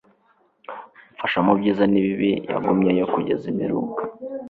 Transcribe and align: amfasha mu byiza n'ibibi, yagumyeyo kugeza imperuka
amfasha 1.11 1.39
mu 1.45 1.53
byiza 1.59 1.83
n'ibibi, 1.91 2.31
yagumyeyo 2.51 3.05
kugeza 3.13 3.43
imperuka 3.51 4.01